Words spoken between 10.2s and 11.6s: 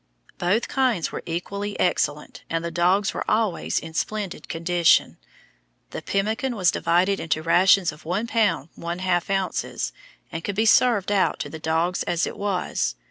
and could be served out to the